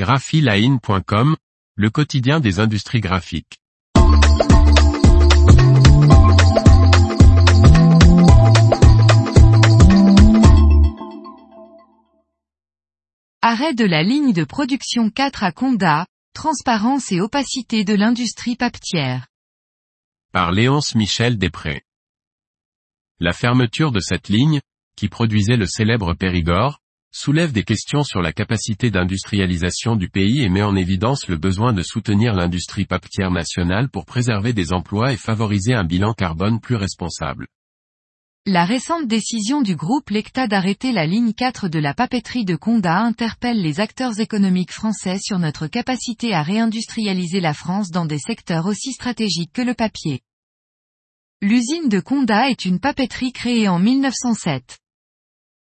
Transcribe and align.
graphiline.com, 0.00 1.36
le 1.74 1.90
quotidien 1.90 2.40
des 2.40 2.58
industries 2.58 3.02
graphiques. 3.02 3.58
Arrêt 13.42 13.74
de 13.74 13.84
la 13.84 14.02
ligne 14.02 14.32
de 14.32 14.44
production 14.44 15.10
4 15.10 15.44
à 15.44 15.52
Conda, 15.52 16.06
transparence 16.32 17.12
et 17.12 17.20
opacité 17.20 17.84
de 17.84 17.92
l'industrie 17.92 18.56
papetière. 18.56 19.26
Par 20.32 20.50
Léonce 20.50 20.94
Michel 20.94 21.36
Després. 21.36 21.82
La 23.18 23.34
fermeture 23.34 23.92
de 23.92 24.00
cette 24.00 24.30
ligne, 24.30 24.62
qui 24.96 25.10
produisait 25.10 25.58
le 25.58 25.66
célèbre 25.66 26.14
Périgord, 26.14 26.80
soulève 27.12 27.52
des 27.52 27.64
questions 27.64 28.02
sur 28.02 28.22
la 28.22 28.32
capacité 28.32 28.90
d'industrialisation 28.90 29.96
du 29.96 30.08
pays 30.08 30.42
et 30.42 30.48
met 30.48 30.62
en 30.62 30.76
évidence 30.76 31.28
le 31.28 31.36
besoin 31.36 31.72
de 31.72 31.82
soutenir 31.82 32.34
l'industrie 32.34 32.86
papetière 32.86 33.30
nationale 33.30 33.88
pour 33.88 34.04
préserver 34.04 34.52
des 34.52 34.72
emplois 34.72 35.12
et 35.12 35.16
favoriser 35.16 35.74
un 35.74 35.84
bilan 35.84 36.14
carbone 36.14 36.60
plus 36.60 36.76
responsable. 36.76 37.48
La 38.46 38.64
récente 38.64 39.06
décision 39.06 39.60
du 39.60 39.76
groupe 39.76 40.08
Lecta 40.08 40.46
d'arrêter 40.46 40.92
la 40.92 41.06
ligne 41.06 41.34
4 41.34 41.68
de 41.68 41.78
la 41.78 41.92
papeterie 41.92 42.46
de 42.46 42.56
Conda 42.56 42.98
interpelle 42.98 43.60
les 43.60 43.80
acteurs 43.80 44.18
économiques 44.18 44.72
français 44.72 45.18
sur 45.20 45.38
notre 45.38 45.66
capacité 45.66 46.32
à 46.32 46.42
réindustrialiser 46.42 47.40
la 47.40 47.52
France 47.52 47.90
dans 47.90 48.06
des 48.06 48.18
secteurs 48.18 48.64
aussi 48.64 48.92
stratégiques 48.92 49.52
que 49.52 49.62
le 49.62 49.74
papier. 49.74 50.20
L'usine 51.42 51.88
de 51.88 52.00
Conda 52.00 52.48
est 52.48 52.64
une 52.64 52.80
papeterie 52.80 53.32
créée 53.32 53.68
en 53.68 53.78
1907. 53.78 54.78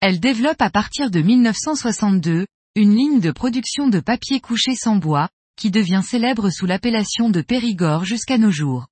Elle 0.02 0.20
développe 0.20 0.62
à 0.62 0.70
partir 0.70 1.12
de 1.12 1.22
1962, 1.22 2.48
une 2.76 2.96
ligne 2.96 3.20
de 3.20 3.32
production 3.32 3.90
de 3.90 4.00
papier 4.00 4.40
couché 4.40 4.76
sans 4.76 4.96
bois, 4.96 5.30
qui 5.58 5.72
devient 5.72 6.02
célèbre 6.04 6.50
sous 6.50 6.66
l'appellation 6.66 7.30
de 7.30 7.42
Périgord 7.42 8.06
jusqu'à 8.06 8.38
nos 8.38 8.52
jours. 8.52 8.88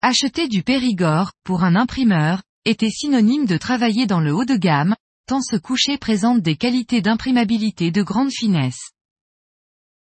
Acheter 0.00 0.46
du 0.46 0.62
Périgord, 0.62 1.32
pour 1.42 1.64
un 1.64 1.74
imprimeur, 1.74 2.42
était 2.64 2.90
synonyme 2.90 3.46
de 3.46 3.56
travailler 3.56 4.06
dans 4.06 4.20
le 4.20 4.32
haut 4.32 4.44
de 4.44 4.54
gamme, 4.54 4.94
tant 5.26 5.40
ce 5.40 5.56
coucher 5.56 5.98
présente 5.98 6.40
des 6.40 6.56
qualités 6.56 7.02
d'imprimabilité 7.02 7.90
de 7.90 8.02
grande 8.02 8.30
finesse. 8.30 8.90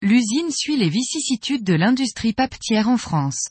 L'usine 0.03 0.51
suit 0.51 0.77
les 0.77 0.91
vicissitudes 0.91 1.65
de 1.65 1.75
l'industrie 1.75 2.35
papetière 2.35 2.89
en 2.89 2.99
France. 2.99 3.49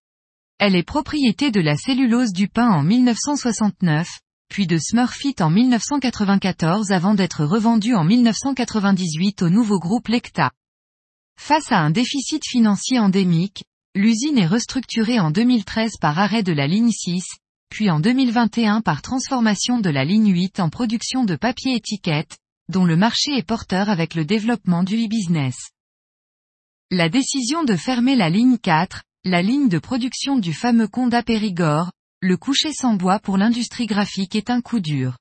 Elle 0.59 0.75
est 0.75 0.83
propriété 0.83 1.49
de 1.49 1.61
la 1.61 1.75
cellulose 1.75 2.33
du 2.33 2.47
pain 2.47 2.69
en 2.69 2.83
1969, 2.83 4.07
puis 4.51 4.67
de 4.67 4.77
Smurfit 4.77 5.35
en 5.39 5.49
1994 5.49 6.91
avant 6.91 7.13
d'être 7.13 7.45
revendu 7.45 7.95
en 7.95 8.03
1998 8.03 9.43
au 9.43 9.49
nouveau 9.49 9.79
groupe 9.79 10.09
Lecta. 10.09 10.51
Face 11.39 11.71
à 11.71 11.79
un 11.79 11.89
déficit 11.89 12.45
financier 12.45 12.99
endémique, 12.99 13.63
l'usine 13.95 14.37
est 14.37 14.45
restructurée 14.45 15.21
en 15.21 15.31
2013 15.31 15.93
par 16.01 16.19
arrêt 16.19 16.43
de 16.43 16.51
la 16.51 16.67
ligne 16.67 16.91
6, 16.91 17.23
puis 17.69 17.89
en 17.89 18.01
2021 18.01 18.81
par 18.81 19.01
transformation 19.01 19.79
de 19.79 19.89
la 19.89 20.03
ligne 20.03 20.33
8 20.33 20.59
en 20.59 20.69
production 20.69 21.23
de 21.23 21.37
papier 21.37 21.75
étiquette, 21.75 22.37
dont 22.67 22.83
le 22.83 22.97
marché 22.97 23.37
est 23.37 23.47
porteur 23.47 23.89
avec 23.89 24.15
le 24.15 24.25
développement 24.25 24.83
du 24.83 24.97
e-business. 25.05 25.55
La 26.89 27.07
décision 27.07 27.63
de 27.63 27.77
fermer 27.77 28.17
la 28.17 28.29
ligne 28.29 28.57
4, 28.57 29.01
la 29.23 29.41
ligne 29.41 29.69
de 29.69 29.79
production 29.79 30.37
du 30.37 30.51
fameux 30.51 30.89
Conda 30.89 31.23
Périgord, 31.23 31.93
le 32.23 32.37
coucher 32.37 32.71
sans 32.71 32.93
bois 32.93 33.19
pour 33.19 33.35
l'industrie 33.35 33.87
graphique 33.87 34.35
est 34.35 34.51
un 34.51 34.61
coup 34.61 34.79
dur. 34.79 35.17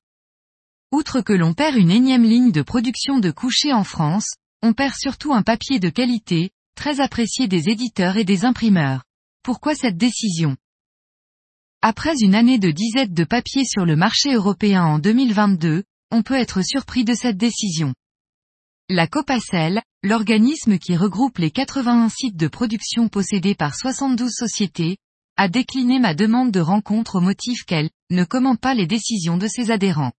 Outre 0.91 1.21
que 1.21 1.33
l'on 1.33 1.55
perd 1.55 1.75
une 1.75 1.89
énième 1.89 2.23
ligne 2.23 2.51
de 2.51 2.61
production 2.61 3.17
de 3.17 3.31
coucher 3.31 3.73
en 3.73 3.83
France, 3.83 4.35
on 4.61 4.73
perd 4.73 4.93
surtout 4.93 5.33
un 5.33 5.41
papier 5.41 5.79
de 5.79 5.89
qualité, 5.89 6.51
très 6.75 6.99
apprécié 6.99 7.47
des 7.47 7.69
éditeurs 7.69 8.17
et 8.17 8.23
des 8.23 8.45
imprimeurs. 8.45 9.03
Pourquoi 9.41 9.73
cette 9.73 9.97
décision? 9.97 10.57
Après 11.81 12.13
une 12.21 12.35
année 12.35 12.59
de 12.59 12.69
disette 12.69 13.13
de 13.13 13.23
papier 13.23 13.65
sur 13.65 13.83
le 13.83 13.95
marché 13.95 14.35
européen 14.35 14.83
en 14.83 14.99
2022, 14.99 15.83
on 16.11 16.21
peut 16.21 16.35
être 16.35 16.61
surpris 16.61 17.03
de 17.03 17.15
cette 17.15 17.37
décision. 17.37 17.95
La 18.89 19.07
Copacel, 19.07 19.81
l'organisme 20.03 20.77
qui 20.77 20.95
regroupe 20.95 21.39
les 21.39 21.49
81 21.49 22.09
sites 22.09 22.37
de 22.37 22.47
production 22.47 23.07
possédés 23.07 23.55
par 23.55 23.73
72 23.73 24.29
sociétés, 24.31 24.97
a 25.41 25.47
décliné 25.47 25.97
ma 25.97 26.13
demande 26.13 26.51
de 26.51 26.59
rencontre 26.59 27.15
au 27.15 27.19
motif 27.19 27.65
qu'elle 27.65 27.89
ne 28.11 28.23
commente 28.23 28.59
pas 28.59 28.75
les 28.75 28.85
décisions 28.85 29.37
de 29.37 29.47
ses 29.47 29.71
adhérents. 29.71 30.11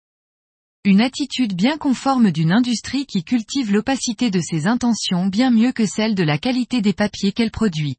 Une 0.82 1.00
attitude 1.00 1.54
bien 1.54 1.78
conforme 1.78 2.32
d'une 2.32 2.50
industrie 2.50 3.06
qui 3.06 3.22
cultive 3.22 3.70
l'opacité 3.70 4.32
de 4.32 4.40
ses 4.40 4.66
intentions 4.66 5.26
bien 5.26 5.52
mieux 5.52 5.70
que 5.70 5.86
celle 5.86 6.16
de 6.16 6.24
la 6.24 6.38
qualité 6.38 6.82
des 6.82 6.92
papiers 6.92 7.30
qu'elle 7.30 7.52
produit. 7.52 7.98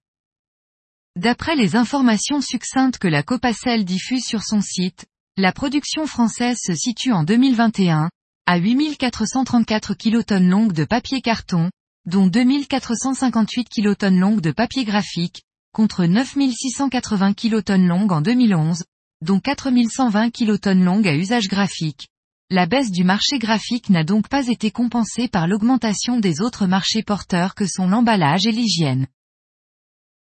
D'après 1.15 1.55
les 1.55 1.77
informations 1.77 2.41
succinctes 2.41 2.97
que 2.97 3.07
la 3.07 3.23
Copacel 3.23 3.85
diffuse 3.85 4.25
sur 4.25 4.43
son 4.43 4.59
site, 4.59 5.05
la 5.37 5.53
production 5.53 6.07
française 6.07 6.57
se 6.61 6.75
situe 6.75 7.13
en 7.13 7.23
2021, 7.23 8.09
à 8.47 8.57
8434 8.57 9.93
kilotonnes 9.93 10.49
longues 10.49 10.73
de 10.73 10.83
papier 10.83 11.21
carton, 11.21 11.71
dont 12.05 12.27
2458 12.27 13.69
kilotonnes 13.69 14.19
longues 14.19 14.41
de 14.41 14.51
papier 14.51 14.83
graphique, 14.83 15.43
contre 15.73 16.05
9680 16.05 17.33
kilotonnes 17.33 17.87
longues 17.87 18.11
en 18.11 18.21
2011, 18.21 18.83
dont 19.23 19.39
4120 19.39 20.29
kilotonnes 20.29 20.83
longues 20.83 21.07
à 21.07 21.15
usage 21.15 21.47
graphique. 21.47 22.07
La 22.51 22.67
baisse 22.67 22.91
du 22.91 23.03
marché 23.03 23.39
graphique 23.39 23.89
n'a 23.89 24.03
donc 24.03 24.27
pas 24.27 24.47
été 24.47 24.69
compensée 24.69 25.27
par 25.27 25.47
l'augmentation 25.47 26.19
des 26.19 26.41
autres 26.41 26.67
marchés 26.67 27.01
porteurs 27.01 27.55
que 27.55 27.65
sont 27.65 27.87
l'emballage 27.87 28.45
et 28.45 28.51
l'hygiène. 28.51 29.07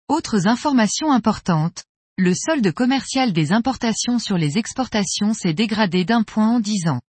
Autres 0.09 0.47
informations 0.47 1.13
importantes. 1.13 1.85
Le 2.17 2.33
solde 2.35 2.73
commercial 2.73 3.35
des 3.35 3.53
importations 3.53 4.19
sur 4.19 4.39
les 4.39 4.57
exportations 4.57 5.35
s'est 5.35 5.53
dégradé 5.53 6.07
d'un 6.07 6.23
point 6.23 6.49
en 6.49 6.61
10 6.61 6.89
ans. 6.89 7.01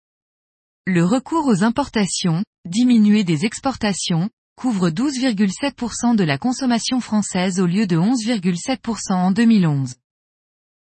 Le 0.84 1.04
recours 1.04 1.46
aux 1.46 1.62
importations, 1.62 2.42
diminué 2.64 3.22
des 3.22 3.44
exportations, 3.44 4.30
couvre 4.62 4.90
12,7% 4.90 6.14
de 6.14 6.22
la 6.22 6.38
consommation 6.38 7.00
française 7.00 7.58
au 7.58 7.66
lieu 7.66 7.88
de 7.88 7.96
11,7% 7.96 9.12
en 9.12 9.32
2011. 9.32 9.96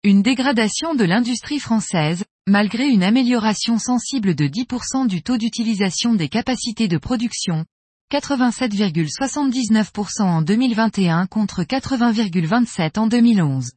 Une 0.03 0.21
dégradation 0.21 0.95
de 0.95 1.05
l'industrie 1.05 1.59
française, 1.59 2.25
malgré 2.45 2.89
une 2.89 3.03
amélioration 3.03 3.79
sensible 3.79 4.35
de 4.35 4.47
10% 4.47 5.07
du 5.07 5.23
taux 5.23 5.37
d'utilisation 5.37 6.13
des 6.13 6.27
capacités 6.27 6.89
de 6.89 6.97
production, 6.97 7.63
87,79% 8.11 10.23
en 10.23 10.41
2021 10.41 11.27
contre 11.27 11.63
80,27 11.63 12.99
en 12.99 13.07
2011. 13.07 13.71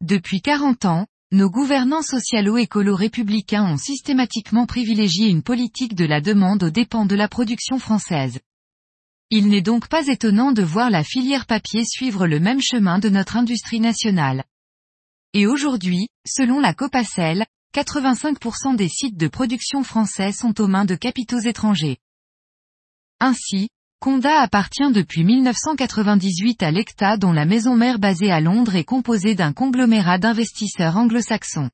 Depuis 0.00 0.40
40 0.40 0.86
ans, 0.86 1.06
nos 1.30 1.50
gouvernants 1.50 2.00
socialo-écolo 2.00 2.96
républicains 2.96 3.70
ont 3.70 3.76
systématiquement 3.76 4.64
privilégié 4.64 5.28
une 5.28 5.42
politique 5.42 5.94
de 5.94 6.06
la 6.06 6.22
demande 6.22 6.62
aux 6.62 6.70
dépens 6.70 7.04
de 7.04 7.16
la 7.16 7.28
production 7.28 7.78
française. 7.78 8.40
Il 9.30 9.48
n'est 9.48 9.60
donc 9.60 9.88
pas 9.88 10.06
étonnant 10.06 10.52
de 10.52 10.62
voir 10.62 10.88
la 10.88 11.04
filière 11.04 11.44
papier 11.44 11.84
suivre 11.84 12.26
le 12.26 12.40
même 12.40 12.62
chemin 12.62 12.98
de 12.98 13.10
notre 13.10 13.36
industrie 13.36 13.78
nationale. 13.78 14.44
Et 15.34 15.46
aujourd'hui, 15.46 16.08
selon 16.26 16.60
la 16.60 16.72
Copacel, 16.72 17.44
85% 17.74 18.74
des 18.74 18.88
sites 18.88 19.18
de 19.18 19.28
production 19.28 19.84
français 19.84 20.32
sont 20.32 20.58
aux 20.62 20.66
mains 20.66 20.86
de 20.86 20.94
capitaux 20.94 21.40
étrangers. 21.40 21.98
Ainsi, 23.20 23.68
Conda 24.00 24.40
appartient 24.40 24.92
depuis 24.92 25.24
1998 25.24 26.62
à 26.62 26.70
l'ECTA 26.70 27.18
dont 27.18 27.32
la 27.32 27.44
maison 27.44 27.76
mère 27.76 27.98
basée 27.98 28.30
à 28.30 28.40
Londres 28.40 28.76
est 28.76 28.84
composée 28.84 29.34
d'un 29.34 29.52
conglomérat 29.52 30.16
d'investisseurs 30.16 30.96
anglo-saxons. 30.96 31.68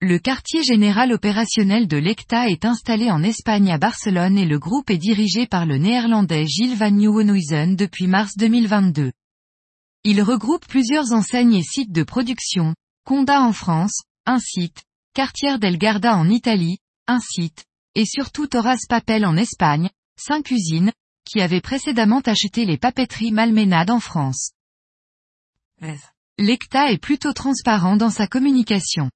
Le 0.00 0.20
quartier 0.20 0.62
général 0.62 1.12
opérationnel 1.12 1.88
de 1.88 1.96
l'ECTA 1.96 2.48
est 2.50 2.64
installé 2.64 3.10
en 3.10 3.20
Espagne 3.24 3.72
à 3.72 3.78
Barcelone 3.78 4.38
et 4.38 4.44
le 4.44 4.60
groupe 4.60 4.90
est 4.90 4.96
dirigé 4.96 5.48
par 5.48 5.66
le 5.66 5.76
néerlandais 5.76 6.46
Gilles 6.46 6.76
van 6.76 6.92
Nieuwenhuizen 6.92 7.74
depuis 7.74 8.06
mars 8.06 8.36
2022. 8.36 9.10
Il 10.04 10.22
regroupe 10.22 10.68
plusieurs 10.68 11.12
enseignes 11.12 11.54
et 11.54 11.64
sites 11.64 11.90
de 11.90 12.04
production, 12.04 12.76
Conda 13.04 13.42
en 13.42 13.52
France, 13.52 14.02
un 14.24 14.38
site, 14.38 14.84
Cartier 15.14 15.58
del 15.58 15.78
Garda 15.78 16.16
en 16.16 16.28
Italie, 16.28 16.78
un 17.08 17.18
site, 17.18 17.64
et 17.96 18.04
surtout 18.04 18.46
Toras 18.46 18.78
Papel 18.88 19.26
en 19.26 19.36
Espagne, 19.36 19.90
cinq 20.16 20.52
usines, 20.52 20.92
qui 21.24 21.40
avaient 21.40 21.60
précédemment 21.60 22.20
acheté 22.20 22.66
les 22.66 22.78
papeteries 22.78 23.32
Malmenade 23.32 23.90
en 23.90 23.98
France. 23.98 24.52
L'ECTA 26.38 26.92
est 26.92 26.98
plutôt 26.98 27.32
transparent 27.32 27.96
dans 27.96 28.10
sa 28.10 28.28
communication. 28.28 29.10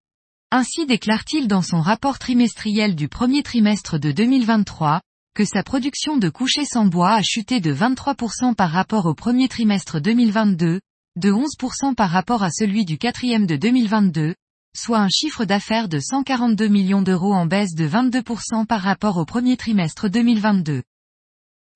Ainsi 0.55 0.85
déclare-t-il 0.85 1.49
dans 1.49 1.63
son 1.63 1.81
rapport 1.81 2.19
trimestriel 2.19 2.95
du 2.95 3.09
premier 3.09 3.43
trimestre 3.43 3.99
de 3.99 4.13
2023, 4.13 5.01
que 5.35 5.47
sa 5.47 5.63
production 5.63 6.19
de 6.19 6.29
couchers 6.29 6.67
sans 6.67 6.85
bois 6.85 7.15
a 7.15 7.23
chuté 7.23 7.59
de 7.61 7.73
23% 7.73 8.55
par 8.55 8.71
rapport 8.71 9.07
au 9.07 9.15
premier 9.15 9.49
trimestre 9.49 9.99
2022, 9.99 10.83
de 11.17 11.33
11% 11.33 11.95
par 11.95 12.11
rapport 12.11 12.43
à 12.43 12.51
celui 12.51 12.85
du 12.85 12.99
quatrième 12.99 13.47
de 13.47 13.57
2022, 13.57 14.35
soit 14.77 14.99
un 14.99 15.09
chiffre 15.09 15.47
d'affaires 15.47 15.89
de 15.89 15.99
142 15.99 16.69
millions 16.69 17.01
d'euros 17.01 17.33
en 17.33 17.47
baisse 17.47 17.75
de 17.75 17.89
22% 17.89 18.67
par 18.67 18.83
rapport 18.83 19.17
au 19.17 19.25
premier 19.25 19.57
trimestre 19.57 20.11
2022. 20.11 20.83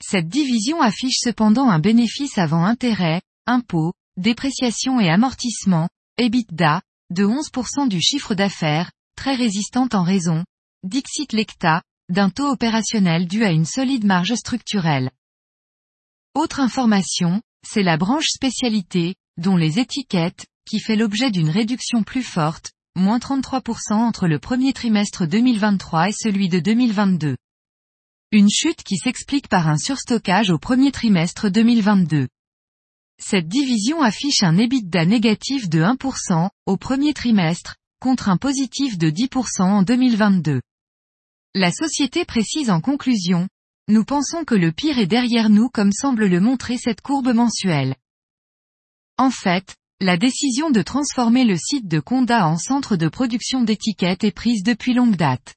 Cette 0.04 0.28
division 0.28 0.82
affiche 0.82 1.20
cependant 1.20 1.70
un 1.70 1.78
bénéfice 1.78 2.36
avant 2.36 2.66
intérêt, 2.66 3.22
impôts, 3.46 3.94
dépréciation 4.18 5.00
et 5.00 5.08
amortissement, 5.08 5.88
EBITDA, 6.18 6.82
de 7.10 7.24
11% 7.24 7.88
du 7.88 8.00
chiffre 8.00 8.34
d'affaires, 8.34 8.90
très 9.16 9.34
résistante 9.34 9.94
en 9.94 10.02
raison, 10.02 10.44
Dixit 10.82 11.32
Lecta, 11.32 11.82
d'un 12.08 12.30
taux 12.30 12.48
opérationnel 12.48 13.26
dû 13.26 13.44
à 13.44 13.50
une 13.50 13.64
solide 13.64 14.04
marge 14.04 14.34
structurelle. 14.34 15.10
Autre 16.34 16.60
information, 16.60 17.40
c'est 17.66 17.82
la 17.82 17.96
branche 17.96 18.28
spécialité, 18.28 19.14
dont 19.36 19.56
les 19.56 19.78
étiquettes, 19.78 20.46
qui 20.68 20.80
fait 20.80 20.96
l'objet 20.96 21.30
d'une 21.30 21.50
réduction 21.50 22.02
plus 22.02 22.22
forte, 22.22 22.72
moins 22.94 23.18
33% 23.18 23.94
entre 23.94 24.26
le 24.26 24.38
premier 24.38 24.72
trimestre 24.72 25.26
2023 25.26 26.08
et 26.08 26.12
celui 26.12 26.48
de 26.48 26.60
2022. 26.60 27.36
Une 28.32 28.50
chute 28.50 28.82
qui 28.82 28.96
s'explique 28.96 29.48
par 29.48 29.68
un 29.68 29.78
surstockage 29.78 30.50
au 30.50 30.58
premier 30.58 30.92
trimestre 30.92 31.48
2022. 31.48 32.28
Cette 33.18 33.48
division 33.48 34.02
affiche 34.02 34.42
un 34.42 34.58
EBITDA 34.58 35.06
négatif 35.06 35.68
de 35.68 35.82
1%, 35.82 36.50
au 36.66 36.76
premier 36.76 37.14
trimestre, 37.14 37.76
contre 38.00 38.28
un 38.28 38.36
positif 38.36 38.98
de 38.98 39.10
10% 39.10 39.62
en 39.62 39.82
2022. 39.82 40.60
La 41.54 41.72
société 41.72 42.24
précise 42.24 42.70
en 42.70 42.80
conclusion, 42.80 43.48
nous 43.88 44.04
pensons 44.04 44.44
que 44.44 44.54
le 44.54 44.72
pire 44.72 44.98
est 44.98 45.06
derrière 45.06 45.48
nous 45.48 45.68
comme 45.68 45.92
semble 45.92 46.26
le 46.26 46.40
montrer 46.40 46.76
cette 46.76 47.00
courbe 47.00 47.32
mensuelle. 47.32 47.96
En 49.16 49.30
fait, 49.30 49.76
la 50.00 50.18
décision 50.18 50.70
de 50.70 50.82
transformer 50.82 51.44
le 51.44 51.56
site 51.56 51.88
de 51.88 52.00
Conda 52.00 52.46
en 52.46 52.58
centre 52.58 52.96
de 52.96 53.08
production 53.08 53.62
d'étiquettes 53.62 54.24
est 54.24 54.32
prise 54.32 54.62
depuis 54.62 54.92
longue 54.92 55.16
date. 55.16 55.54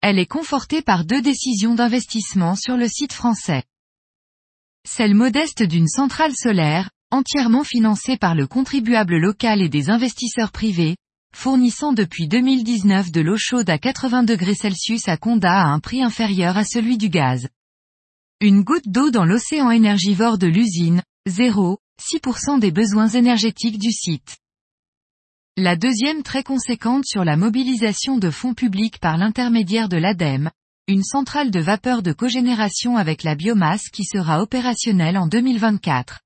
Elle 0.00 0.18
est 0.18 0.26
confortée 0.26 0.80
par 0.80 1.04
deux 1.04 1.20
décisions 1.20 1.74
d'investissement 1.74 2.56
sur 2.56 2.78
le 2.78 2.88
site 2.88 3.12
français. 3.12 3.64
Celle 4.84 5.14
modeste 5.14 5.62
d'une 5.62 5.88
centrale 5.88 6.34
solaire, 6.34 6.90
entièrement 7.10 7.64
financée 7.64 8.16
par 8.16 8.34
le 8.34 8.46
contribuable 8.46 9.16
local 9.16 9.62
et 9.62 9.68
des 9.68 9.90
investisseurs 9.90 10.50
privés, 10.50 10.96
fournissant 11.34 11.92
depuis 11.92 12.28
2019 12.28 13.10
de 13.10 13.20
l'eau 13.20 13.36
chaude 13.38 13.70
à 13.70 13.78
80 13.78 14.24
degrés 14.24 14.54
Celsius 14.54 15.08
à 15.08 15.16
Conda 15.16 15.52
à 15.52 15.66
un 15.66 15.78
prix 15.78 16.02
inférieur 16.02 16.56
à 16.56 16.64
celui 16.64 16.98
du 16.98 17.08
gaz. 17.08 17.48
Une 18.40 18.62
goutte 18.62 18.88
d'eau 18.88 19.10
dans 19.10 19.24
l'océan 19.24 19.70
énergivore 19.70 20.36
de 20.36 20.48
l'usine, 20.48 21.02
0,6% 21.28 22.58
des 22.58 22.72
besoins 22.72 23.08
énergétiques 23.08 23.78
du 23.78 23.92
site. 23.92 24.38
La 25.56 25.76
deuxième 25.76 26.22
très 26.22 26.42
conséquente 26.42 27.04
sur 27.06 27.24
la 27.24 27.36
mobilisation 27.36 28.18
de 28.18 28.30
fonds 28.30 28.54
publics 28.54 28.98
par 28.98 29.16
l'intermédiaire 29.16 29.88
de 29.88 29.96
l'ADEME, 29.96 30.50
une 30.92 31.02
centrale 31.02 31.50
de 31.50 31.58
vapeur 31.58 32.02
de 32.02 32.12
cogénération 32.12 32.98
avec 32.98 33.22
la 33.22 33.34
biomasse 33.34 33.88
qui 33.88 34.04
sera 34.04 34.42
opérationnelle 34.42 35.16
en 35.16 35.26
2024. 35.26 36.20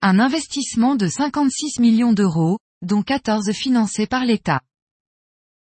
Un 0.00 0.18
investissement 0.18 0.96
de 0.96 1.06
56 1.06 1.80
millions 1.80 2.14
d'euros, 2.14 2.58
dont 2.80 3.02
14 3.02 3.52
financés 3.52 4.06
par 4.06 4.24
l'État. 4.24 4.62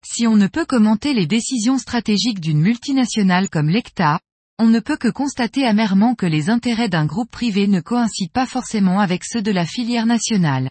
Si 0.05 0.25
on 0.25 0.37
ne 0.37 0.47
peut 0.47 0.65
commenter 0.65 1.13
les 1.13 1.27
décisions 1.27 1.77
stratégiques 1.77 2.39
d'une 2.39 2.61
multinationale 2.61 3.49
comme 3.49 3.67
l'ECTA, 3.67 4.21
on 4.57 4.67
ne 4.67 4.79
peut 4.79 4.97
que 4.97 5.09
constater 5.09 5.65
amèrement 5.65 6.15
que 6.15 6.25
les 6.25 6.49
intérêts 6.49 6.89
d'un 6.89 7.05
groupe 7.05 7.29
privé 7.29 7.67
ne 7.67 7.81
coïncident 7.81 8.31
pas 8.33 8.45
forcément 8.45 9.01
avec 9.01 9.25
ceux 9.25 9.41
de 9.41 9.51
la 9.51 9.65
filière 9.65 10.05
nationale. 10.05 10.69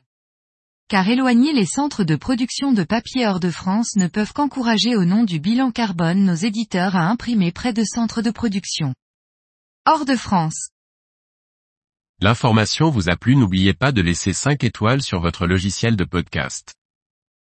Car 0.89 1.09
éloigner 1.09 1.53
les 1.53 1.67
centres 1.67 2.05
de 2.05 2.15
production 2.15 2.73
de 2.73 2.85
papier 2.85 3.27
hors 3.27 3.41
de 3.41 3.51
France 3.51 3.97
ne 3.97 4.07
peuvent 4.07 4.33
qu'encourager 4.33 4.95
au 4.95 5.05
nom 5.05 5.25
du 5.25 5.41
bilan 5.41 5.73
carbone 5.73 6.25
nos 6.25 6.37
éditeurs 6.37 6.95
à 6.95 7.09
imprimer 7.09 7.51
près 7.51 7.73
de 7.73 7.83
centres 7.83 8.23
de 8.23 8.31
production. 8.31 8.95
Hors 9.85 10.05
de 10.05 10.15
France. 10.15 10.71
L'information 12.21 12.89
vous 12.89 13.11
a 13.11 13.17
plu 13.17 13.35
n'oubliez 13.35 13.75
pas 13.75 13.91
de 13.91 14.01
laisser 14.01 14.33
5 14.33 14.63
étoiles 14.63 15.03
sur 15.03 15.21
votre 15.21 15.49
logiciel 15.49 15.97
de 15.97 16.05
podcast. 16.05 16.76